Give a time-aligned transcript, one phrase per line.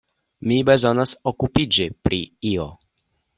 [0.51, 2.21] Mi bezonas okupiĝi pri
[2.55, 2.67] io.